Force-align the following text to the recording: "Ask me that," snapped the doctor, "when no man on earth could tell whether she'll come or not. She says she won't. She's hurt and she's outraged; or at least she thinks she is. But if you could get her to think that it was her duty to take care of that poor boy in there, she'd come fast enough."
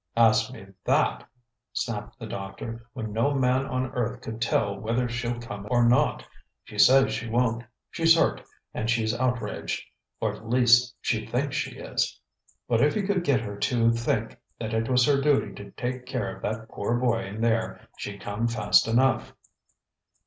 "Ask 0.17 0.51
me 0.51 0.65
that," 0.85 1.29
snapped 1.73 2.17
the 2.17 2.25
doctor, 2.25 2.87
"when 2.93 3.13
no 3.13 3.35
man 3.35 3.67
on 3.67 3.91
earth 3.91 4.21
could 4.21 4.41
tell 4.41 4.75
whether 4.79 5.07
she'll 5.07 5.39
come 5.39 5.67
or 5.69 5.87
not. 5.87 6.25
She 6.63 6.79
says 6.79 7.13
she 7.13 7.29
won't. 7.29 7.63
She's 7.91 8.15
hurt 8.15 8.41
and 8.73 8.89
she's 8.89 9.13
outraged; 9.13 9.83
or 10.19 10.33
at 10.33 10.49
least 10.49 10.95
she 11.01 11.27
thinks 11.27 11.55
she 11.55 11.75
is. 11.75 12.19
But 12.67 12.81
if 12.81 12.95
you 12.95 13.03
could 13.03 13.23
get 13.23 13.41
her 13.41 13.55
to 13.57 13.91
think 13.91 14.35
that 14.59 14.73
it 14.73 14.89
was 14.89 15.05
her 15.05 15.21
duty 15.21 15.53
to 15.53 15.69
take 15.73 16.07
care 16.07 16.35
of 16.35 16.41
that 16.41 16.67
poor 16.69 16.95
boy 16.97 17.25
in 17.25 17.39
there, 17.39 17.87
she'd 17.99 18.21
come 18.21 18.47
fast 18.47 18.87
enough." 18.87 19.33